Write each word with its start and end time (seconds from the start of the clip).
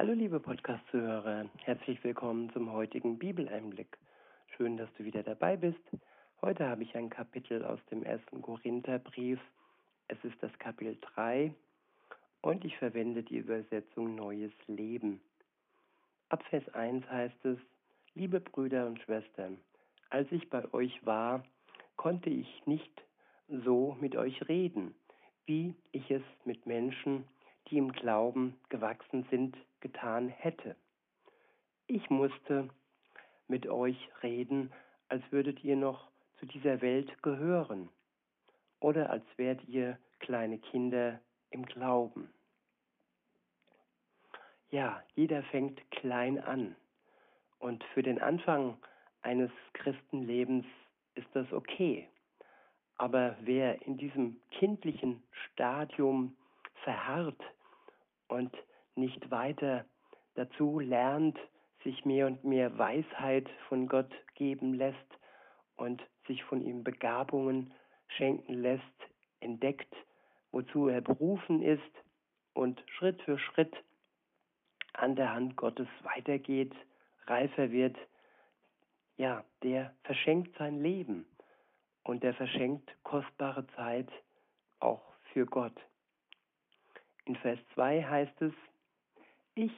Hallo 0.00 0.14
liebe 0.14 0.40
Podcast-Zuhörer, 0.40 1.44
herzlich 1.58 2.02
willkommen 2.02 2.50
zum 2.54 2.72
heutigen 2.72 3.18
Bibeleinblick. 3.18 3.98
Schön, 4.56 4.78
dass 4.78 4.88
du 4.96 5.04
wieder 5.04 5.22
dabei 5.22 5.58
bist. 5.58 5.82
Heute 6.40 6.66
habe 6.66 6.84
ich 6.84 6.96
ein 6.96 7.10
Kapitel 7.10 7.62
aus 7.62 7.80
dem 7.90 8.02
ersten 8.02 8.40
Korintherbrief. 8.40 9.38
Es 10.08 10.16
ist 10.24 10.42
das 10.42 10.58
Kapitel 10.58 10.96
3 11.14 11.54
und 12.40 12.64
ich 12.64 12.78
verwende 12.78 13.22
die 13.22 13.36
Übersetzung 13.36 14.14
Neues 14.14 14.52
Leben. 14.68 15.20
Ab 16.30 16.42
Vers 16.48 16.66
1 16.72 17.06
heißt 17.10 17.44
es, 17.44 17.58
liebe 18.14 18.40
Brüder 18.40 18.86
und 18.86 19.00
Schwestern, 19.00 19.58
als 20.08 20.32
ich 20.32 20.48
bei 20.48 20.72
euch 20.72 21.04
war, 21.04 21.44
konnte 21.96 22.30
ich 22.30 22.64
nicht 22.64 23.02
so 23.48 23.98
mit 24.00 24.16
euch 24.16 24.48
reden, 24.48 24.94
wie 25.44 25.74
ich 25.92 26.10
es 26.10 26.22
mit 26.46 26.64
Menschen, 26.64 27.26
die 27.70 27.78
im 27.78 27.92
Glauben 27.92 28.58
gewachsen 28.68 29.26
sind, 29.30 29.56
getan 29.80 30.28
hätte. 30.28 30.76
Ich 31.86 32.10
musste 32.10 32.68
mit 33.48 33.66
euch 33.66 33.96
reden, 34.22 34.72
als 35.08 35.22
würdet 35.30 35.62
ihr 35.64 35.76
noch 35.76 36.10
zu 36.38 36.46
dieser 36.46 36.80
Welt 36.80 37.22
gehören 37.22 37.88
oder 38.80 39.10
als 39.10 39.24
wärt 39.36 39.62
ihr 39.68 39.98
kleine 40.20 40.58
Kinder 40.58 41.20
im 41.50 41.66
Glauben. 41.66 42.30
Ja, 44.70 45.02
jeder 45.14 45.42
fängt 45.44 45.90
klein 45.90 46.38
an. 46.38 46.76
Und 47.58 47.82
für 47.92 48.02
den 48.02 48.20
Anfang 48.20 48.78
eines 49.22 49.50
Christenlebens 49.74 50.64
ist 51.14 51.28
das 51.34 51.52
okay. 51.52 52.08
Aber 52.96 53.36
wer 53.40 53.82
in 53.86 53.98
diesem 53.98 54.40
kindlichen 54.50 55.22
Stadium 55.32 56.36
verharrt 56.84 57.42
und 58.30 58.56
nicht 58.94 59.30
weiter 59.30 59.84
dazu 60.34 60.78
lernt, 60.78 61.38
sich 61.84 62.04
mehr 62.04 62.26
und 62.26 62.44
mehr 62.44 62.76
Weisheit 62.78 63.48
von 63.68 63.88
Gott 63.88 64.12
geben 64.34 64.74
lässt 64.74 64.98
und 65.76 66.02
sich 66.26 66.42
von 66.44 66.62
ihm 66.62 66.84
Begabungen 66.84 67.72
schenken 68.08 68.54
lässt, 68.54 68.82
entdeckt, 69.40 69.94
wozu 70.52 70.88
er 70.88 71.00
berufen 71.00 71.62
ist 71.62 71.80
und 72.54 72.82
Schritt 72.86 73.20
für 73.22 73.38
Schritt 73.38 73.74
an 74.92 75.16
der 75.16 75.32
Hand 75.32 75.56
Gottes 75.56 75.88
weitergeht, 76.02 76.74
reifer 77.26 77.70
wird, 77.70 77.96
ja, 79.16 79.44
der 79.62 79.94
verschenkt 80.04 80.56
sein 80.58 80.82
Leben 80.82 81.26
und 82.04 82.22
der 82.22 82.34
verschenkt 82.34 82.90
kostbare 83.02 83.66
Zeit 83.76 84.08
auch 84.80 85.02
für 85.32 85.46
Gott. 85.46 85.74
In 87.30 87.36
Vers 87.36 87.60
2 87.74 88.02
heißt 88.02 88.42
es, 88.42 88.52
ich 89.54 89.70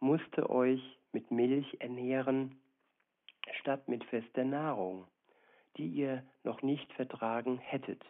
musste 0.00 0.50
euch 0.50 0.82
mit 1.12 1.30
Milch 1.30 1.76
ernähren, 1.78 2.60
statt 3.60 3.86
mit 3.86 4.02
fester 4.06 4.42
Nahrung, 4.42 5.06
die 5.76 5.86
ihr 5.86 6.24
noch 6.42 6.62
nicht 6.62 6.92
vertragen 6.94 7.58
hättet. 7.58 8.02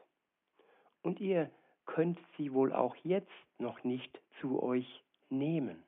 Und 1.03 1.21
ihr 1.21 1.51
könnt 1.85 2.19
sie 2.39 2.55
wohl 2.55 2.73
auch 2.73 2.97
jetzt 3.05 3.29
noch 3.59 3.85
nicht 3.85 4.19
zu 4.41 4.63
euch 4.63 5.05
nehmen. 5.29 5.83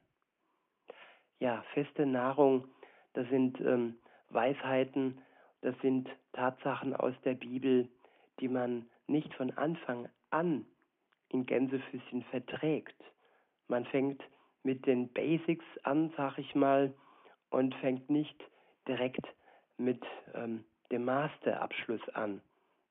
Ja, 1.41 1.65
feste 1.73 2.05
Nahrung, 2.05 2.69
das 3.15 3.27
sind 3.31 3.59
ähm, 3.63 3.97
Weisheiten, 4.29 5.19
das 5.63 5.75
sind 5.81 6.11
Tatsachen 6.35 6.95
aus 6.95 7.15
der 7.25 7.37
Bibel, 7.37 7.89
die 8.41 8.48
man 8.48 8.85
nicht 9.07 9.33
von 9.33 9.51
Anfang 9.53 10.11
an 10.29 10.67
in 11.33 11.47
Gänsefüßchen 11.47 12.23
verträgt. 12.25 12.97
Man 13.69 13.85
fängt 13.87 14.23
mit 14.63 14.87
den 14.87 15.13
Basics 15.13 15.65
an, 15.83 16.13
sag 16.17 16.39
ich 16.39 16.55
mal, 16.55 16.95
und 17.51 17.75
fängt 17.77 18.09
nicht 18.11 18.37
direkt 18.87 19.27
mit 19.77 20.03
ähm, 20.35 20.65
dem 20.91 21.05
Masterabschluss 21.05 22.07
an. 22.11 22.41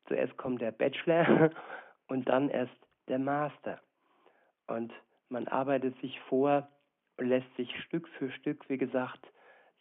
Zuerst 0.07 0.35
kommt 0.37 0.61
der 0.61 0.71
Bachelor 0.71 1.51
und 2.07 2.27
dann 2.27 2.49
erst 2.49 2.75
der 3.07 3.19
Master. 3.19 3.79
Und 4.67 4.91
man 5.29 5.47
arbeitet 5.47 5.99
sich 6.01 6.19
vor 6.21 6.67
und 7.17 7.27
lässt 7.27 7.55
sich 7.55 7.73
Stück 7.83 8.07
für 8.17 8.31
Stück, 8.31 8.67
wie 8.69 8.77
gesagt, 8.77 9.25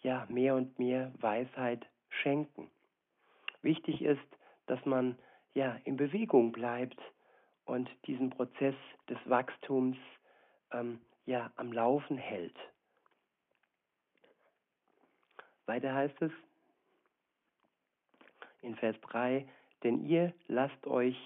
ja, 0.02 0.26
mehr 0.28 0.54
und 0.54 0.78
mehr 0.78 1.12
Weisheit 1.18 1.86
schenken. 2.08 2.70
Wichtig 3.62 4.02
ist, 4.02 4.20
dass 4.66 4.84
man 4.86 5.18
ja 5.54 5.76
in 5.84 5.96
Bewegung 5.96 6.52
bleibt 6.52 6.98
und 7.70 7.88
diesen 8.06 8.30
Prozess 8.30 8.74
des 9.08 9.18
Wachstums 9.26 9.96
ähm, 10.72 11.00
ja 11.24 11.52
am 11.54 11.72
Laufen 11.72 12.18
hält. 12.18 12.56
Weiter 15.66 15.94
heißt 15.94 16.20
es 16.20 16.32
in 18.62 18.74
Vers 18.74 18.96
3, 19.02 19.48
denn 19.84 20.04
ihr 20.04 20.34
lasst 20.48 20.84
euch 20.88 21.16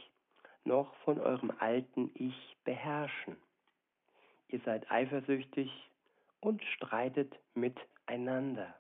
noch 0.65 0.95
von 0.97 1.19
eurem 1.19 1.51
alten 1.61 2.11
Ich 2.15 2.57
beherrschen. 2.65 3.37
Ihr 4.49 4.61
seid 4.67 4.91
eifersüchtig 4.91 5.71
und 6.41 6.63
streitet 6.77 7.35
miteinander. 7.55 8.75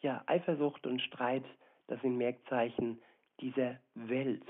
Ja, 0.00 0.24
Eifersucht 0.26 0.86
und 0.86 1.02
Streit, 1.02 1.44
das 1.86 2.00
sind 2.00 2.16
Merkzeichen 2.16 3.02
dieser 3.40 3.78
Welt. 3.94 4.46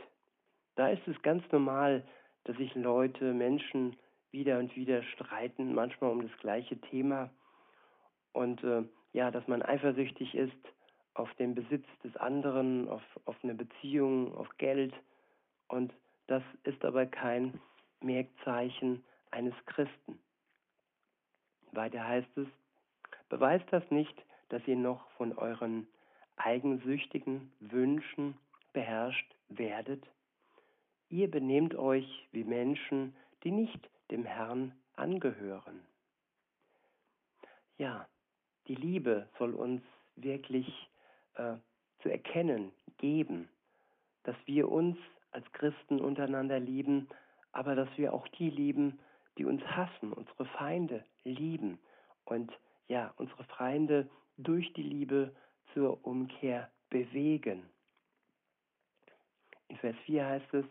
Da 0.76 0.88
ist 0.88 1.06
es 1.06 1.20
ganz 1.22 1.44
normal, 1.52 2.02
dass 2.44 2.56
sich 2.56 2.74
Leute, 2.74 3.32
Menschen 3.32 3.96
wieder 4.30 4.58
und 4.58 4.74
wieder 4.76 5.02
streiten, 5.02 5.74
manchmal 5.74 6.10
um 6.10 6.22
das 6.22 6.36
gleiche 6.38 6.80
Thema. 6.80 7.30
Und 8.32 8.62
äh, 8.64 8.82
ja, 9.12 9.30
dass 9.30 9.46
man 9.46 9.62
eifersüchtig 9.62 10.34
ist 10.34 10.52
auf 11.14 11.32
den 11.34 11.54
Besitz 11.54 11.86
des 12.02 12.16
anderen, 12.16 12.88
auf, 12.88 13.02
auf 13.24 13.36
eine 13.42 13.54
Beziehung, 13.54 14.34
auf 14.34 14.48
Geld. 14.58 14.92
Und 15.68 15.92
das 16.26 16.42
ist 16.64 16.84
aber 16.84 17.06
kein 17.06 17.60
Merkzeichen 18.00 19.04
eines 19.30 19.54
Christen. 19.66 20.18
Weiter 21.72 22.06
heißt 22.06 22.36
es, 22.36 22.48
beweist 23.28 23.66
das 23.70 23.88
nicht, 23.90 24.14
dass 24.48 24.66
ihr 24.66 24.76
noch 24.76 25.08
von 25.12 25.32
euren 25.38 25.86
eigensüchtigen 26.36 27.52
Wünschen 27.60 28.36
beherrscht 28.72 29.34
werdet? 29.48 30.02
Ihr 31.08 31.30
benehmt 31.30 31.74
euch 31.74 32.28
wie 32.32 32.44
Menschen, 32.44 33.14
die 33.42 33.50
nicht 33.50 33.90
dem 34.10 34.24
Herrn 34.24 34.72
angehören. 34.96 35.80
Ja, 37.78 38.08
die 38.68 38.74
Liebe 38.74 39.28
soll 39.38 39.54
uns 39.54 39.82
wirklich 40.16 40.68
äh, 41.34 41.56
zu 42.02 42.08
erkennen 42.08 42.72
geben, 42.98 43.48
dass 44.22 44.36
wir 44.46 44.70
uns 44.70 44.96
als 45.32 45.50
Christen 45.52 46.00
untereinander 46.00 46.60
lieben, 46.60 47.08
aber 47.52 47.74
dass 47.74 47.88
wir 47.96 48.14
auch 48.14 48.26
die 48.28 48.50
lieben, 48.50 48.98
die 49.36 49.44
uns 49.44 49.62
hassen, 49.62 50.12
unsere 50.12 50.46
Feinde 50.46 51.04
lieben 51.24 51.78
und 52.24 52.52
ja, 52.88 53.12
unsere 53.16 53.44
Feinde 53.44 54.08
durch 54.36 54.72
die 54.74 54.82
Liebe 54.82 55.34
zur 55.72 56.04
Umkehr 56.06 56.70
bewegen. 56.90 57.62
In 59.68 59.76
Vers 59.78 59.96
4 60.04 60.26
heißt 60.26 60.54
es, 60.54 60.66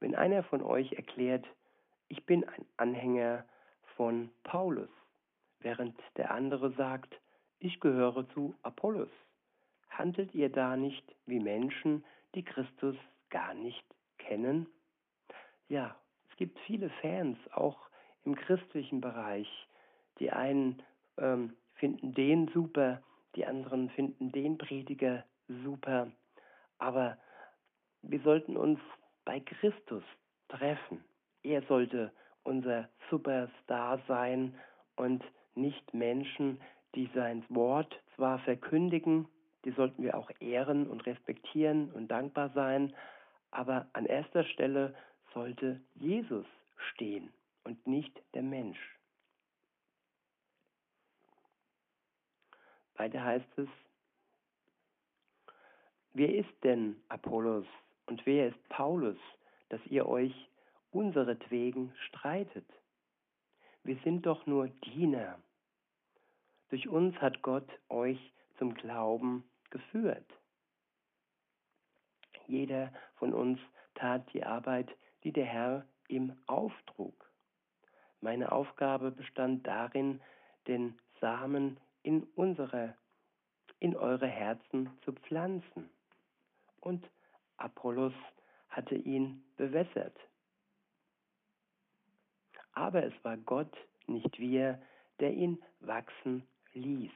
wenn 0.00 0.14
einer 0.14 0.42
von 0.44 0.62
euch 0.62 0.92
erklärt, 0.92 1.46
ich 2.08 2.24
bin 2.24 2.44
ein 2.48 2.64
Anhänger 2.76 3.44
von 3.96 4.30
Paulus, 4.44 4.88
während 5.60 5.98
der 6.16 6.30
andere 6.30 6.72
sagt, 6.72 7.20
ich 7.58 7.80
gehöre 7.80 8.28
zu 8.30 8.54
Apollos, 8.62 9.10
handelt 9.90 10.34
ihr 10.34 10.48
da 10.48 10.76
nicht 10.76 11.04
wie 11.26 11.40
Menschen, 11.40 12.04
die 12.34 12.44
Christus 12.44 12.96
gar 13.30 13.54
nicht 13.54 13.84
kennen? 14.18 14.68
Ja, 15.68 15.96
es 16.30 16.36
gibt 16.36 16.58
viele 16.60 16.90
Fans, 17.02 17.36
auch 17.52 17.88
im 18.24 18.34
christlichen 18.34 19.00
Bereich. 19.00 19.48
Die 20.20 20.30
einen 20.30 20.82
ähm, 21.16 21.56
finden 21.74 22.14
den 22.14 22.48
super, 22.48 23.02
die 23.34 23.44
anderen 23.44 23.90
finden 23.90 24.32
den 24.32 24.58
Prediger 24.58 25.24
super. 25.48 26.10
Aber 26.78 27.18
wir 28.02 28.20
sollten 28.20 28.56
uns 28.56 28.80
bei 29.28 29.40
Christus 29.40 30.02
treffen. 30.48 31.04
Er 31.42 31.60
sollte 31.64 32.10
unser 32.44 32.88
Superstar 33.10 34.00
sein 34.08 34.58
und 34.96 35.22
nicht 35.54 35.92
Menschen, 35.92 36.58
die 36.94 37.10
sein 37.14 37.44
Wort 37.50 37.94
zwar 38.16 38.38
verkündigen, 38.38 39.28
die 39.66 39.72
sollten 39.72 40.02
wir 40.02 40.16
auch 40.16 40.30
ehren 40.40 40.86
und 40.86 41.04
respektieren 41.04 41.92
und 41.92 42.08
dankbar 42.08 42.48
sein, 42.54 42.96
aber 43.50 43.86
an 43.92 44.06
erster 44.06 44.44
Stelle 44.44 44.94
sollte 45.34 45.78
Jesus 45.96 46.46
stehen 46.92 47.30
und 47.64 47.86
nicht 47.86 48.18
der 48.32 48.42
Mensch. 48.42 48.80
Weiter 52.94 53.22
heißt 53.22 53.58
es, 53.58 53.68
wer 56.14 56.34
ist 56.34 56.64
denn 56.64 56.96
Apollos 57.10 57.66
und 58.08 58.24
wer 58.24 58.48
ist 58.48 58.68
Paulus, 58.70 59.18
dass 59.68 59.80
ihr 59.86 60.06
euch 60.08 60.34
unseretwegen 60.90 61.92
streitet? 62.06 62.66
Wir 63.84 63.96
sind 64.02 64.26
doch 64.26 64.46
nur 64.46 64.68
Diener, 64.68 65.38
Durch 66.70 66.88
uns 66.88 67.16
hat 67.16 67.42
Gott 67.42 67.68
euch 67.88 68.18
zum 68.58 68.74
Glauben 68.74 69.44
geführt. 69.70 70.26
Jeder 72.46 72.92
von 73.16 73.32
uns 73.32 73.58
tat 73.94 74.22
die 74.32 74.44
Arbeit, 74.44 74.88
die 75.24 75.32
der 75.32 75.46
Herr 75.46 75.86
ihm 76.08 76.36
auftrug. 76.46 77.14
Meine 78.20 78.52
Aufgabe 78.52 79.10
bestand 79.10 79.66
darin, 79.66 80.20
den 80.66 80.98
Samen 81.20 81.78
in 82.02 82.24
unsere, 82.34 82.94
in 83.80 83.96
eure 83.96 84.26
Herzen 84.26 84.90
zu 85.04 85.12
pflanzen. 85.12 85.88
Und 86.80 87.08
Apollos 87.58 88.14
hatte 88.70 88.94
ihn 88.94 89.44
bewässert. 89.56 90.16
Aber 92.72 93.02
es 93.04 93.14
war 93.22 93.36
Gott, 93.36 93.76
nicht 94.06 94.38
wir, 94.38 94.80
der 95.20 95.32
ihn 95.32 95.62
wachsen 95.80 96.46
ließ. 96.72 97.12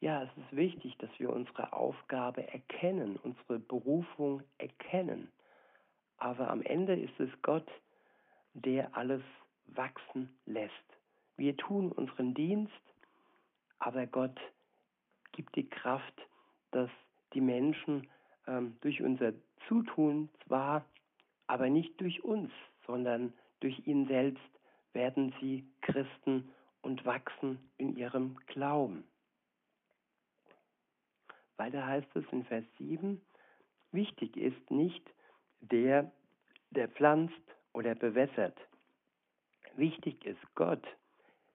Ja, 0.00 0.24
es 0.24 0.30
ist 0.36 0.56
wichtig, 0.56 0.96
dass 0.98 1.10
wir 1.18 1.30
unsere 1.30 1.72
Aufgabe 1.72 2.46
erkennen, 2.48 3.16
unsere 3.22 3.60
Berufung 3.60 4.42
erkennen. 4.58 5.30
Aber 6.16 6.50
am 6.50 6.62
Ende 6.62 6.98
ist 6.98 7.18
es 7.20 7.30
Gott, 7.42 7.70
der 8.54 8.96
alles 8.96 9.22
wachsen 9.66 10.36
lässt. 10.44 10.72
Wir 11.36 11.56
tun 11.56 11.92
unseren 11.92 12.34
Dienst, 12.34 12.72
aber 13.78 14.06
Gott 14.06 14.38
gibt 15.30 15.54
die 15.56 15.68
Kraft, 15.68 16.26
dass 16.72 16.90
die 17.34 17.40
Menschen 17.40 18.08
ähm, 18.46 18.76
durch 18.80 19.02
unser 19.02 19.32
Zutun 19.68 20.28
zwar, 20.46 20.84
aber 21.46 21.68
nicht 21.68 22.00
durch 22.00 22.22
uns, 22.24 22.50
sondern 22.86 23.32
durch 23.60 23.86
ihn 23.86 24.06
selbst 24.06 24.42
werden 24.92 25.34
sie 25.40 25.64
Christen 25.80 26.50
und 26.82 27.04
wachsen 27.04 27.58
in 27.78 27.96
ihrem 27.96 28.36
Glauben. 28.46 29.04
Weiter 31.56 31.86
heißt 31.86 32.16
es 32.16 32.24
in 32.32 32.44
Vers 32.44 32.64
7, 32.78 33.20
wichtig 33.92 34.36
ist 34.36 34.70
nicht 34.70 35.02
der, 35.60 36.10
der 36.70 36.88
pflanzt 36.88 37.34
oder 37.72 37.94
bewässert. 37.94 38.58
Wichtig 39.76 40.24
ist 40.26 40.54
Gott, 40.54 40.84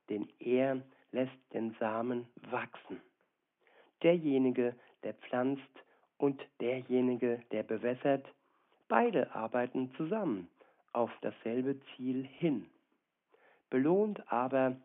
denn 0.10 0.28
er 0.40 0.82
lässt 1.12 1.38
den 1.54 1.76
Samen 1.80 2.28
wachsen. 2.50 3.02
Derjenige, 4.02 4.76
der 5.04 5.14
pflanzt 5.14 5.62
und 6.18 6.42
derjenige, 6.60 7.44
der 7.52 7.64
bewässert, 7.64 8.26
beide 8.88 9.34
arbeiten 9.36 9.94
zusammen 9.96 10.50
auf 10.94 11.12
dasselbe 11.22 11.80
Ziel 11.96 12.26
hin. 12.26 12.68
Belohnt 13.70 14.32
aber 14.32 14.76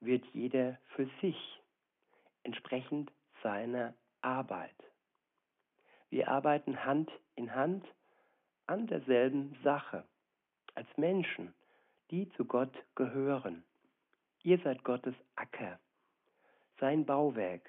wird 0.00 0.24
jeder 0.32 0.78
für 0.94 1.08
sich, 1.20 1.60
entsprechend 2.42 3.10
seiner 3.42 3.94
Arbeit. 4.22 4.74
Wir 6.10 6.28
arbeiten 6.28 6.84
Hand 6.84 7.10
in 7.34 7.54
Hand 7.54 7.84
an 8.66 8.86
derselben 8.86 9.56
Sache, 9.62 10.04
als 10.74 10.88
Menschen, 10.96 11.52
die 12.10 12.30
zu 12.30 12.44
Gott 12.44 12.72
gehören. 12.94 13.64
Ihr 14.42 14.58
seid 14.60 14.84
Gottes 14.84 15.14
Acker, 15.34 15.78
sein 16.80 17.04
Bauwerk, 17.04 17.68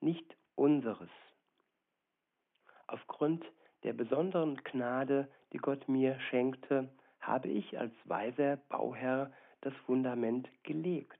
nicht 0.00 0.36
unseres. 0.54 1.10
Aufgrund 2.86 3.44
der 3.82 3.92
besonderen 3.92 4.56
Gnade, 4.64 5.28
die 5.52 5.58
Gott 5.58 5.88
mir 5.88 6.18
schenkte, 6.30 6.88
habe 7.20 7.48
ich 7.48 7.78
als 7.78 7.92
weiser 8.04 8.56
Bauherr 8.68 9.32
das 9.62 9.74
Fundament 9.86 10.48
gelegt. 10.62 11.18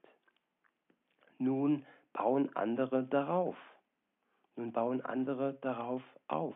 Nun 1.37 1.85
bauen 2.13 2.55
andere 2.55 3.03
darauf. 3.03 3.57
Nun 4.55 4.71
bauen 4.71 5.01
andere 5.01 5.53
darauf 5.61 6.01
auf. 6.27 6.55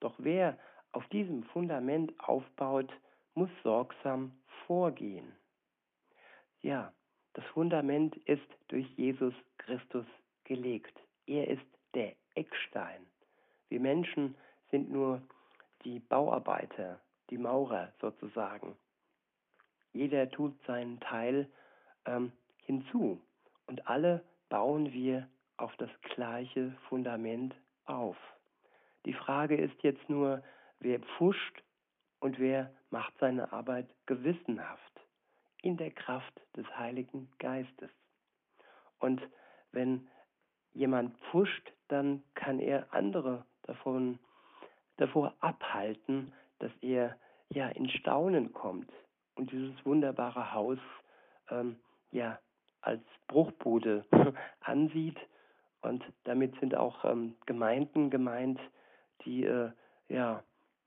Doch 0.00 0.14
wer 0.18 0.58
auf 0.92 1.06
diesem 1.08 1.44
Fundament 1.44 2.12
aufbaut, 2.20 2.92
muss 3.34 3.50
sorgsam 3.62 4.32
vorgehen. 4.66 5.32
Ja, 6.62 6.92
das 7.34 7.44
Fundament 7.46 8.16
ist 8.26 8.48
durch 8.68 8.86
Jesus 8.96 9.34
Christus 9.58 10.06
gelegt. 10.44 10.98
Er 11.26 11.48
ist 11.48 11.66
der 11.94 12.14
Eckstein. 12.34 13.09
Wir 13.70 13.80
Menschen 13.80 14.34
sind 14.70 14.90
nur 14.90 15.22
die 15.84 16.00
Bauarbeiter, 16.00 17.00
die 17.30 17.38
Maurer 17.38 17.92
sozusagen. 18.00 18.76
Jeder 19.92 20.30
tut 20.30 20.54
seinen 20.66 21.00
Teil 21.00 21.48
ähm, 22.04 22.32
hinzu 22.58 23.20
und 23.66 23.86
alle 23.88 24.22
bauen 24.48 24.92
wir 24.92 25.28
auf 25.56 25.74
das 25.76 25.90
gleiche 26.02 26.72
Fundament 26.88 27.54
auf. 27.84 28.16
Die 29.06 29.14
Frage 29.14 29.56
ist 29.56 29.82
jetzt 29.82 30.08
nur, 30.08 30.42
wer 30.80 31.00
pfuscht 31.00 31.62
und 32.18 32.38
wer 32.38 32.72
macht 32.90 33.14
seine 33.18 33.52
Arbeit 33.52 33.88
gewissenhaft 34.06 35.00
in 35.62 35.76
der 35.76 35.90
Kraft 35.90 36.40
des 36.56 36.66
Heiligen 36.76 37.30
Geistes. 37.38 37.90
Und 38.98 39.22
wenn 39.72 40.08
jemand 40.72 41.16
pfuscht, 41.24 41.72
dann 41.88 42.22
kann 42.34 42.58
er 42.58 42.92
andere 42.92 43.44
davon, 43.62 44.18
davor 44.96 45.34
abhalten, 45.40 46.32
dass 46.58 46.72
er 46.80 47.16
ja 47.48 47.68
in 47.68 47.88
Staunen 47.88 48.52
kommt 48.52 48.90
und 49.34 49.50
dieses 49.50 49.74
wunderbare 49.84 50.52
Haus 50.52 50.78
ähm, 51.50 51.76
ja 52.12 52.38
als 52.82 53.02
Bruchbude 53.28 54.04
ansieht. 54.60 55.18
Und 55.82 56.04
damit 56.24 56.58
sind 56.60 56.74
auch 56.74 57.04
ähm, 57.04 57.36
Gemeinden 57.46 58.10
gemeint, 58.10 58.60
die 59.24 59.44
äh, 59.44 59.70
ja, 60.08 60.42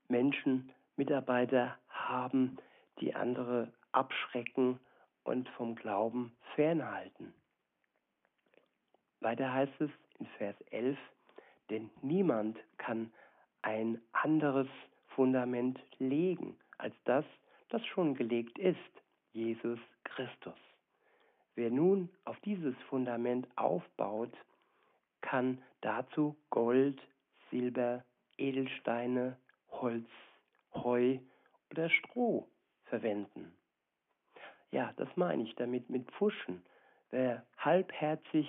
Menschen, 0.08 0.72
Mitarbeiter 0.96 1.76
haben, 1.88 2.58
die 3.00 3.14
andere 3.14 3.72
abschrecken 3.92 4.78
und 5.24 5.48
vom 5.50 5.74
Glauben 5.74 6.36
fernhalten. 6.54 7.34
Weiter 9.20 9.52
heißt 9.52 9.80
es 9.80 9.90
in 10.18 10.26
Vers 10.38 10.56
11, 10.70 10.98
denn 11.70 11.90
niemand 12.02 12.58
kann 12.78 13.12
ein 13.62 14.00
anderes 14.12 14.68
Fundament 15.08 15.80
legen 15.98 16.56
als 16.78 16.94
das, 17.04 17.24
das 17.70 17.84
schon 17.86 18.14
gelegt 18.14 18.58
ist, 18.58 18.78
Jesus 19.32 19.78
Christus. 20.04 20.58
Wer 21.54 21.70
nun 21.70 22.10
auf 22.24 22.38
dieses 22.40 22.74
Fundament 22.88 23.46
aufbaut, 23.56 24.32
kann 25.20 25.62
dazu 25.80 26.36
Gold, 26.50 27.00
Silber, 27.50 28.04
Edelsteine, 28.36 29.38
Holz, 29.70 30.08
Heu 30.74 31.18
oder 31.70 31.88
Stroh 31.88 32.48
verwenden. 32.84 33.52
Ja, 34.72 34.92
das 34.96 35.08
meine 35.16 35.44
ich 35.44 35.54
damit 35.54 35.88
mit 35.88 36.10
Pfuschen. 36.10 36.62
Wer 37.10 37.46
halbherzig 37.58 38.48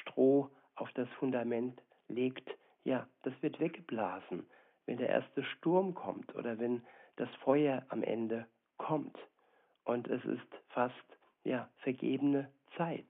Stroh 0.00 0.48
auf 0.76 0.90
das 0.92 1.08
Fundament 1.18 1.82
legt, 2.08 2.48
ja, 2.84 3.06
das 3.22 3.34
wird 3.42 3.60
weggeblasen, 3.60 4.46
wenn 4.86 4.98
der 4.98 5.08
erste 5.08 5.42
Sturm 5.42 5.94
kommt 5.94 6.34
oder 6.34 6.58
wenn 6.58 6.82
das 7.16 7.28
Feuer 7.36 7.84
am 7.88 8.02
Ende 8.02 8.46
kommt. 8.76 9.18
Und 9.84 10.08
es 10.08 10.24
ist 10.24 10.46
fast 10.68 10.94
ja, 11.44 11.68
vergebene 11.78 12.50
Zeit, 12.76 13.06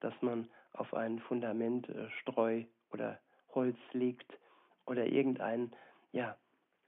dass 0.00 0.14
man 0.20 0.48
auf 0.72 0.92
ein 0.94 1.20
Fundament 1.20 1.88
äh, 1.88 2.10
Streu 2.20 2.64
oder 2.92 3.18
Holz 3.54 3.78
legt 3.92 4.30
oder 4.84 5.06
irgendein 5.06 5.72
ja, 6.12 6.36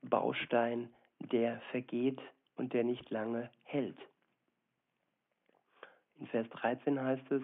Baustein, 0.02 0.92
der 1.18 1.60
vergeht 1.70 2.20
und 2.56 2.72
der 2.72 2.84
nicht 2.84 3.10
lange 3.10 3.50
hält. 3.64 3.98
In 6.20 6.26
Vers 6.26 6.48
13 6.50 7.00
heißt 7.00 7.30
es, 7.30 7.42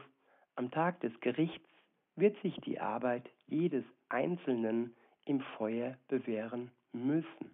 am 0.57 0.71
Tag 0.71 1.01
des 1.01 1.13
Gerichts 1.21 1.69
wird 2.17 2.41
sich 2.43 2.57
die 2.63 2.81
Arbeit 2.81 3.29
jedes 3.47 3.85
Einzelnen 4.09 4.95
im 5.25 5.41
Feuer 5.57 5.97
bewähren 6.09 6.71
müssen. 6.93 7.51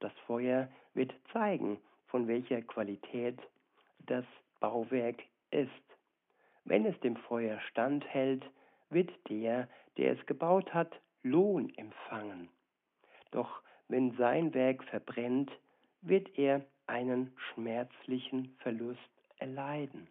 Das 0.00 0.12
Feuer 0.26 0.68
wird 0.94 1.12
zeigen, 1.32 1.78
von 2.06 2.26
welcher 2.28 2.62
Qualität 2.62 3.38
das 4.06 4.24
Bauwerk 4.60 5.22
ist. 5.50 5.70
Wenn 6.64 6.84
es 6.86 6.98
dem 7.00 7.16
Feuer 7.16 7.60
standhält, 7.70 8.44
wird 8.90 9.10
der, 9.28 9.68
der 9.96 10.12
es 10.12 10.26
gebaut 10.26 10.72
hat, 10.74 10.92
Lohn 11.22 11.72
empfangen. 11.76 12.48
Doch 13.30 13.62
wenn 13.88 14.16
sein 14.16 14.54
Werk 14.54 14.82
verbrennt, 14.84 15.50
wird 16.02 16.38
er 16.38 16.64
einen 16.86 17.32
schmerzlichen 17.36 18.56
Verlust 18.58 18.98
erleiden. 19.38 20.08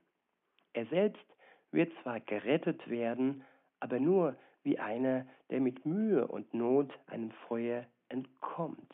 Er 0.73 0.85
selbst 0.87 1.25
wird 1.71 1.91
zwar 2.01 2.19
gerettet 2.19 2.89
werden, 2.89 3.43
aber 3.79 3.99
nur 3.99 4.35
wie 4.63 4.79
einer, 4.79 5.25
der 5.49 5.61
mit 5.61 5.85
Mühe 5.85 6.27
und 6.27 6.53
Not 6.53 6.91
einem 7.07 7.31
Feuer 7.47 7.85
entkommt. 8.09 8.93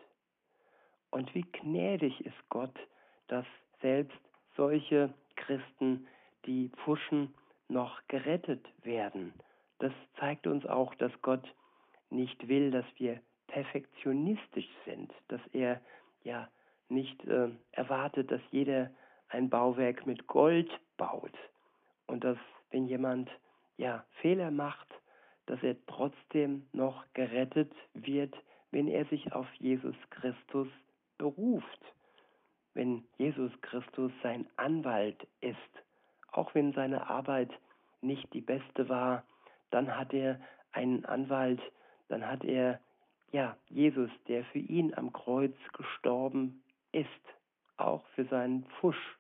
Und 1.12 1.34
wie 1.34 1.44
gnädig 1.44 2.26
ist 2.26 2.50
Gott, 2.50 2.78
dass 3.28 3.46
selbst 3.82 4.18
solche 4.56 5.14
Christen, 5.36 6.08
die 6.46 6.70
pfuschen, 6.70 7.34
noch 7.68 8.00
gerettet 8.08 8.66
werden. 8.84 9.34
Das 9.80 9.94
zeigt 10.20 10.48
uns 10.48 10.66
auch, 10.66 10.94
dass 10.96 11.12
Gott 11.22 11.44
nicht 12.10 12.48
will, 12.48 12.72
dass 12.72 12.86
wir 12.98 13.20
perfektionistisch 13.48 14.70
sind, 14.86 15.12
dass 15.28 15.42
er 15.52 15.82
ja 16.24 16.48
nicht 16.90 17.24
äh, 17.26 17.50
erwartet, 17.72 18.32
dass 18.32 18.42
jeder 18.52 18.92
ein 19.30 19.50
Bauwerk 19.50 20.06
mit 20.06 20.28
Gold 20.28 20.70
baut 20.98 21.34
und 22.08 22.24
dass 22.24 22.38
wenn 22.72 22.88
jemand 22.88 23.30
ja 23.78 24.06
Fehler 24.22 24.52
macht, 24.52 24.88
dass 25.46 25.62
er 25.64 25.76
trotzdem 25.88 26.68
noch 26.74 27.04
gerettet 27.14 27.72
wird, 27.94 28.36
wenn 28.72 28.88
er 28.88 29.06
sich 29.06 29.32
auf 29.34 29.48
Jesus 29.56 29.96
Christus 30.10 30.68
beruft, 31.18 31.82
wenn 32.74 33.06
Jesus 33.18 33.52
Christus 33.62 34.12
sein 34.22 34.48
Anwalt 34.58 35.28
ist, 35.42 35.58
auch 36.32 36.54
wenn 36.56 36.74
seine 36.74 37.08
Arbeit 37.08 37.52
nicht 38.02 38.32
die 38.34 38.42
beste 38.42 38.90
war, 38.90 39.24
dann 39.72 39.96
hat 39.96 40.14
er 40.14 40.40
einen 40.72 41.06
Anwalt, 41.06 41.62
dann 42.10 42.28
hat 42.28 42.44
er 42.44 42.80
ja 43.32 43.58
Jesus, 43.70 44.10
der 44.28 44.44
für 44.46 44.60
ihn 44.60 44.94
am 44.94 45.14
Kreuz 45.14 45.56
gestorben 45.74 46.62
ist, 46.92 47.08
auch 47.78 48.06
für 48.10 48.26
seinen 48.26 48.66
Pfusch. 48.66 49.18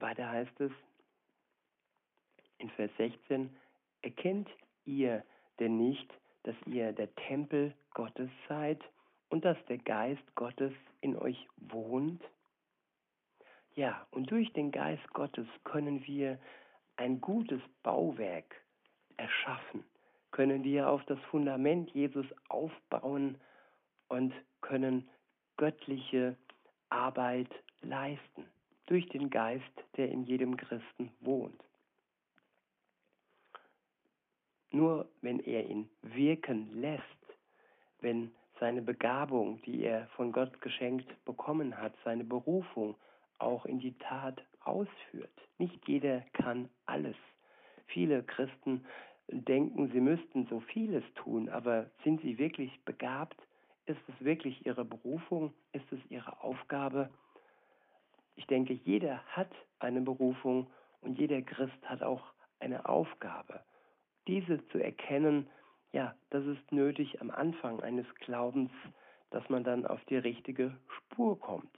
Weiter 0.00 0.28
heißt 0.28 0.60
es 0.60 0.72
in 2.64 2.70
Vers 2.70 2.90
16, 2.96 3.50
erkennt 4.00 4.48
ihr 4.86 5.22
denn 5.60 5.76
nicht, 5.76 6.10
dass 6.44 6.54
ihr 6.64 6.92
der 6.92 7.14
Tempel 7.14 7.74
Gottes 7.92 8.30
seid 8.48 8.80
und 9.28 9.44
dass 9.44 9.58
der 9.66 9.76
Geist 9.76 10.22
Gottes 10.34 10.72
in 11.02 11.14
euch 11.16 11.46
wohnt? 11.56 12.22
Ja, 13.74 14.06
und 14.12 14.30
durch 14.30 14.50
den 14.54 14.70
Geist 14.70 15.06
Gottes 15.12 15.46
können 15.64 16.06
wir 16.06 16.38
ein 16.96 17.20
gutes 17.20 17.60
Bauwerk 17.82 18.54
erschaffen, 19.18 19.84
können 20.30 20.64
wir 20.64 20.88
auf 20.88 21.04
das 21.04 21.18
Fundament 21.30 21.90
Jesus 21.90 22.26
aufbauen 22.48 23.38
und 24.08 24.32
können 24.62 25.06
göttliche 25.58 26.34
Arbeit 26.88 27.50
leisten 27.82 28.46
durch 28.86 29.06
den 29.10 29.28
Geist, 29.28 29.84
der 29.98 30.10
in 30.10 30.24
jedem 30.24 30.56
Christen 30.56 31.10
wohnt. 31.20 31.62
Nur 34.74 35.06
wenn 35.22 35.38
er 35.38 35.70
ihn 35.70 35.88
wirken 36.02 36.68
lässt, 36.80 37.04
wenn 38.00 38.32
seine 38.58 38.82
Begabung, 38.82 39.62
die 39.62 39.84
er 39.84 40.08
von 40.16 40.32
Gott 40.32 40.60
geschenkt 40.60 41.06
bekommen 41.24 41.78
hat, 41.78 41.94
seine 42.02 42.24
Berufung 42.24 42.96
auch 43.38 43.66
in 43.66 43.78
die 43.78 43.96
Tat 43.98 44.42
ausführt. 44.64 45.30
Nicht 45.58 45.86
jeder 45.86 46.22
kann 46.32 46.68
alles. 46.86 47.14
Viele 47.86 48.24
Christen 48.24 48.84
denken, 49.28 49.92
sie 49.92 50.00
müssten 50.00 50.48
so 50.48 50.58
vieles 50.58 51.04
tun, 51.14 51.48
aber 51.48 51.88
sind 52.02 52.20
sie 52.22 52.36
wirklich 52.38 52.72
begabt? 52.84 53.40
Ist 53.86 54.02
es 54.08 54.24
wirklich 54.24 54.66
ihre 54.66 54.84
Berufung? 54.84 55.54
Ist 55.70 55.92
es 55.92 56.00
ihre 56.08 56.42
Aufgabe? 56.42 57.10
Ich 58.34 58.48
denke, 58.48 58.72
jeder 58.72 59.18
hat 59.28 59.52
eine 59.78 60.00
Berufung 60.00 60.66
und 61.00 61.16
jeder 61.16 61.42
Christ 61.42 61.80
hat 61.84 62.02
auch 62.02 62.24
eine 62.58 62.88
Aufgabe. 62.88 63.60
Diese 64.26 64.66
zu 64.68 64.78
erkennen, 64.78 65.48
ja, 65.92 66.14
das 66.30 66.44
ist 66.46 66.72
nötig 66.72 67.20
am 67.20 67.30
Anfang 67.30 67.80
eines 67.80 68.06
Glaubens, 68.16 68.70
dass 69.30 69.48
man 69.48 69.64
dann 69.64 69.86
auf 69.86 70.04
die 70.06 70.16
richtige 70.16 70.76
Spur 70.96 71.38
kommt 71.38 71.70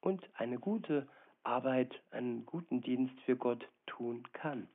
und 0.00 0.28
eine 0.34 0.58
gute 0.58 1.08
Arbeit, 1.42 2.00
einen 2.10 2.46
guten 2.46 2.80
Dienst 2.80 3.18
für 3.22 3.36
Gott 3.36 3.68
tun 3.86 4.26
kann. 4.32 4.68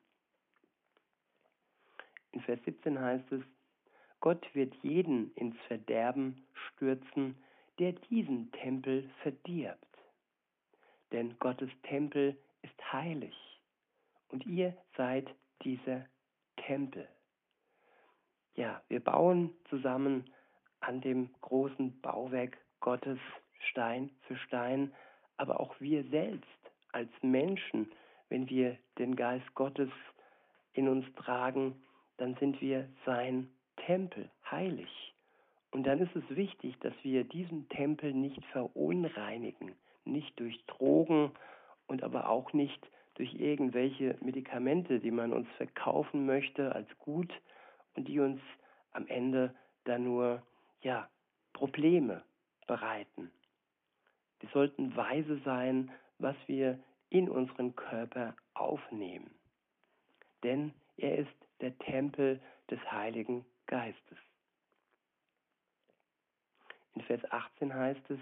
In 2.31 2.41
Vers 2.41 2.59
17 2.65 2.99
heißt 2.99 3.31
es, 3.31 3.41
Gott 4.21 4.45
wird 4.53 4.73
jeden 4.83 5.33
ins 5.33 5.57
Verderben 5.67 6.45
stürzen, 6.53 7.35
der 7.79 7.93
diesen 7.93 8.51
Tempel 8.51 9.09
verdirbt. 9.21 9.97
Denn 11.11 11.37
Gottes 11.39 11.71
Tempel 11.83 12.37
ist 12.61 12.93
heilig 12.93 13.35
und 14.29 14.45
ihr 14.45 14.77
seid 14.95 15.33
dieser 15.63 16.05
Tempel. 16.71 17.05
Ja, 18.55 18.81
wir 18.87 19.01
bauen 19.01 19.53
zusammen 19.69 20.23
an 20.79 21.01
dem 21.01 21.29
großen 21.41 21.99
Bauwerk 21.99 22.57
Gottes 22.79 23.19
Stein 23.59 24.09
für 24.21 24.37
Stein 24.37 24.93
aber 25.35 25.59
auch 25.59 25.75
wir 25.81 26.05
selbst 26.05 26.47
als 26.93 27.09
Menschen, 27.21 27.91
wenn 28.29 28.49
wir 28.49 28.77
den 28.99 29.17
Geist 29.17 29.53
Gottes 29.53 29.89
in 30.71 30.87
uns 30.87 31.05
tragen, 31.15 31.75
dann 32.15 32.35
sind 32.35 32.61
wir 32.61 32.87
sein 33.05 33.51
Tempel, 33.75 34.31
heilig. 34.49 35.13
Und 35.71 35.83
dann 35.83 35.99
ist 35.99 36.15
es 36.15 36.37
wichtig, 36.37 36.79
dass 36.79 36.93
wir 37.01 37.25
diesen 37.25 37.67
Tempel 37.67 38.13
nicht 38.13 38.45
verunreinigen, 38.53 39.75
nicht 40.05 40.39
durch 40.39 40.65
Drogen 40.67 41.33
und 41.87 42.01
aber 42.01 42.29
auch 42.29 42.53
nicht 42.53 42.87
durch 43.21 43.35
irgendwelche 43.35 44.17
Medikamente, 44.21 44.99
die 44.99 45.11
man 45.11 45.31
uns 45.31 45.47
verkaufen 45.57 46.25
möchte 46.25 46.73
als 46.73 46.87
gut 46.97 47.31
und 47.93 48.07
die 48.07 48.19
uns 48.19 48.41
am 48.93 49.05
Ende 49.05 49.53
dann 49.83 50.05
nur 50.05 50.41
ja 50.81 51.07
Probleme 51.53 52.23
bereiten. 52.65 53.29
Wir 54.39 54.49
sollten 54.49 54.95
weise 54.95 55.39
sein, 55.45 55.91
was 56.17 56.35
wir 56.47 56.79
in 57.11 57.29
unseren 57.29 57.75
Körper 57.75 58.35
aufnehmen. 58.55 59.29
Denn 60.41 60.73
er 60.97 61.19
ist 61.19 61.35
der 61.59 61.77
Tempel 61.77 62.41
des 62.71 62.79
Heiligen 62.91 63.45
Geistes. 63.67 64.17
In 66.95 67.03
Vers 67.03 67.21
18 67.29 67.71
heißt 67.71 68.09
es, 68.09 68.19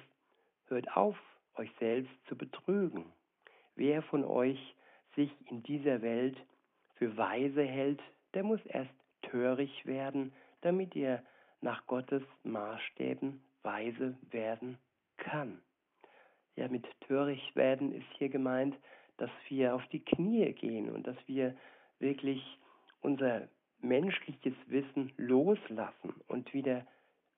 hört 0.67 0.93
auf, 0.97 1.17
euch 1.55 1.71
selbst 1.79 2.11
zu 2.27 2.35
betrügen. 2.35 3.05
Wer 3.75 4.01
von 4.01 4.25
euch 4.25 4.75
sich 5.19 5.31
in 5.51 5.61
dieser 5.63 6.01
Welt 6.01 6.37
für 6.95 7.17
weise 7.17 7.63
hält, 7.63 8.01
der 8.33 8.43
muss 8.43 8.65
erst 8.67 8.93
töricht 9.23 9.85
werden, 9.85 10.31
damit 10.61 10.95
er 10.95 11.21
nach 11.59 11.85
Gottes 11.87 12.23
Maßstäben 12.43 13.41
weise 13.63 14.17
werden 14.31 14.77
kann. 15.17 15.59
Ja, 16.55 16.69
mit 16.69 16.85
töricht 17.01 17.53
werden 17.57 17.93
ist 17.93 18.07
hier 18.17 18.29
gemeint, 18.29 18.77
dass 19.17 19.29
wir 19.49 19.75
auf 19.75 19.85
die 19.87 20.03
Knie 20.05 20.53
gehen 20.53 20.89
und 20.89 21.05
dass 21.05 21.17
wir 21.27 21.53
wirklich 21.99 22.41
unser 23.01 23.49
menschliches 23.81 24.55
Wissen 24.67 25.11
loslassen 25.17 26.13
und 26.27 26.53
wieder 26.53 26.87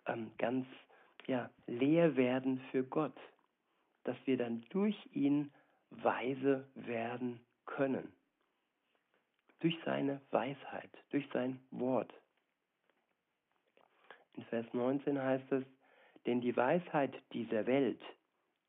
ähm, 0.06 0.30
ganz 0.38 0.68
ja, 1.26 1.50
leer 1.66 2.16
werden 2.16 2.62
für 2.70 2.84
Gott, 2.84 3.18
dass 4.04 4.18
wir 4.26 4.38
dann 4.38 4.64
durch 4.70 4.98
ihn 5.14 5.52
weise 5.90 6.68
werden 6.76 7.40
können. 7.76 8.12
Durch 9.60 9.78
seine 9.86 10.22
Weisheit, 10.32 10.92
durch 11.10 11.28
sein 11.34 11.60
Wort. 11.72 12.12
In 14.34 14.44
Vers 14.46 14.66
19 14.74 15.22
heißt 15.22 15.52
es, 15.52 15.64
denn 16.26 16.42
die 16.42 16.56
Weisheit 16.56 17.14
dieser 17.34 17.66
Welt 17.66 18.02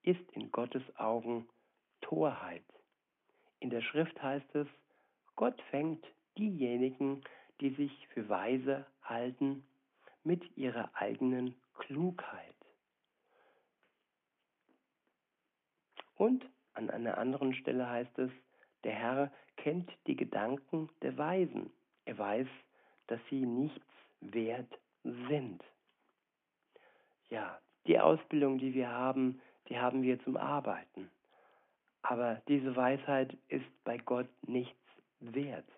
ist 0.03 0.31
in 0.33 0.51
Gottes 0.51 0.83
Augen 0.97 1.49
Torheit. 2.01 2.65
In 3.61 3.71
der 3.71 3.81
Schrift 3.81 4.21
heißt 4.23 4.55
es, 4.55 4.67
Gott 5.37 5.61
fängt 5.71 6.05
diejenigen, 6.37 7.23
die 7.61 7.71
sich 7.71 8.09
für 8.09 8.29
weise 8.29 8.87
halten, 9.03 9.65
mit 10.25 10.57
ihrer 10.57 10.91
eigenen 10.95 11.55
Klugheit. 11.75 12.55
Und 16.17 16.45
an 16.75 16.91
einer 16.91 17.19
anderen 17.19 17.55
Stelle 17.55 17.89
heißt 17.89 18.19
es, 18.19 18.31
der 18.85 18.93
Herr 18.93 19.33
kennt 19.57 19.91
die 20.07 20.17
Gedanken 20.17 20.89
der 21.03 21.17
Weisen. 21.17 21.71
Er 22.05 22.19
weiß, 22.19 22.49
dass 23.07 23.21
sie 23.31 23.47
nichts 23.47 23.87
wert 24.21 24.79
sind. 25.03 25.63
Ja, 27.31 27.59
die 27.87 27.99
Ausbildung, 27.99 28.59
die 28.59 28.75
wir 28.75 28.89
haben, 28.89 29.41
die 29.69 29.79
haben 29.79 30.03
wir 30.03 30.23
zum 30.25 30.37
Arbeiten. 30.37 31.11
Aber 32.03 32.43
diese 32.49 32.75
Weisheit 32.77 33.37
ist 33.49 33.67
bei 33.85 33.97
Gott 33.99 34.29
nichts 34.47 34.77
wert. 35.21 35.69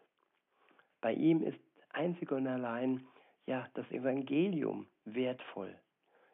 Bei 1.00 1.12
ihm 1.12 1.42
ist 1.42 1.58
einzig 1.90 2.32
und 2.32 2.46
allein 2.46 3.06
ja 3.46 3.68
das 3.74 3.90
Evangelium 3.90 4.86
wertvoll, 5.04 5.74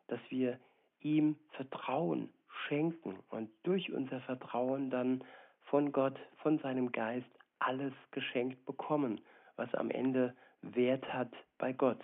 dass 0.06 0.20
wir 0.28 0.58
ihm 1.00 1.36
Vertrauen 1.52 2.30
schenken 2.66 3.18
und 3.30 3.50
durch 3.64 3.92
unser 3.92 4.20
Vertrauen 4.20 4.90
dann 4.90 5.24
von 5.70 5.92
Gott, 5.92 6.18
von 6.38 6.58
seinem 6.58 6.90
Geist 6.90 7.30
alles 7.60 7.92
geschenkt 8.10 8.66
bekommen, 8.66 9.20
was 9.54 9.72
am 9.74 9.90
Ende 9.90 10.34
Wert 10.62 11.10
hat 11.12 11.32
bei 11.58 11.72
Gott. 11.72 12.00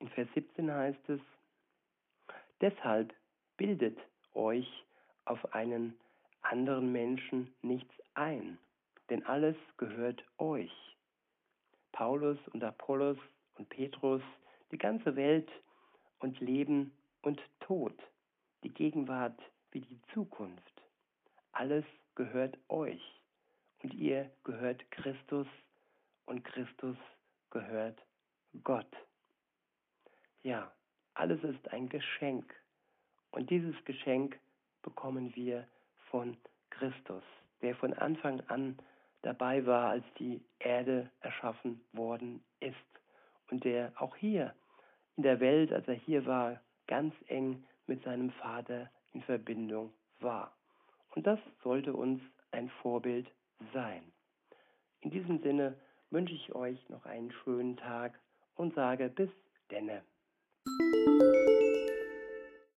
In 0.00 0.08
Vers 0.08 0.28
17 0.34 0.70
heißt 0.70 1.08
es, 1.10 1.20
Deshalb 2.60 3.14
bildet 3.56 3.98
euch 4.34 4.84
auf 5.26 5.54
einen 5.54 5.96
anderen 6.42 6.90
Menschen 6.90 7.54
nichts 7.62 7.94
ein, 8.14 8.58
denn 9.10 9.24
alles 9.26 9.56
gehört 9.76 10.24
euch. 10.38 10.72
Paulus 11.92 12.38
und 12.52 12.64
Apollos 12.64 13.18
und 13.58 13.68
Petrus, 13.68 14.22
die 14.72 14.78
ganze 14.78 15.14
Welt 15.14 15.50
und 16.18 16.40
Leben 16.40 16.92
und 17.22 17.40
Tod, 17.60 17.94
die 18.64 18.70
Gegenwart 18.70 19.38
wie 19.72 19.80
die 19.80 20.00
Zukunft. 20.14 20.82
Alles 21.52 21.84
gehört 22.14 22.56
euch 22.68 23.02
und 23.82 23.92
ihr 23.94 24.30
gehört 24.44 24.88
Christus 24.90 25.46
und 26.26 26.44
Christus 26.44 26.96
gehört 27.50 28.00
Gott. 28.62 28.90
Ja, 30.42 30.72
alles 31.14 31.42
ist 31.42 31.68
ein 31.72 31.88
Geschenk 31.88 32.54
und 33.30 33.50
dieses 33.50 33.74
Geschenk 33.84 34.38
bekommen 34.82 35.34
wir 35.36 35.66
von 36.10 36.36
Christus, 36.70 37.22
der 37.60 37.74
von 37.76 37.92
Anfang 37.94 38.40
an 38.48 38.78
dabei 39.22 39.64
war, 39.66 39.90
als 39.90 40.04
die 40.18 40.42
Erde 40.58 41.10
erschaffen 41.20 41.80
worden 41.92 42.42
ist 42.60 42.76
und 43.50 43.64
der 43.64 43.92
auch 43.96 44.16
hier 44.16 44.54
in 45.16 45.22
der 45.22 45.40
Welt, 45.40 45.72
als 45.72 45.86
er 45.86 45.94
hier 45.94 46.26
war, 46.26 46.60
ganz 46.86 47.14
eng 47.28 47.64
mit 47.86 48.02
seinem 48.02 48.30
Vater 48.32 48.90
in 49.12 49.22
Verbindung 49.22 49.92
war. 50.20 50.56
Und 51.14 51.26
das 51.26 51.38
sollte 51.62 51.92
uns 51.92 52.20
ein 52.50 52.68
Vorbild 52.82 53.26
sein. 53.72 54.02
In 55.00 55.10
diesem 55.10 55.42
Sinne 55.42 55.76
wünsche 56.10 56.34
ich 56.34 56.54
euch 56.54 56.88
noch 56.88 57.04
einen 57.06 57.32
schönen 57.44 57.76
Tag 57.76 58.18
und 58.54 58.74
sage 58.74 59.08
bis 59.08 59.30
denne. 59.70 60.02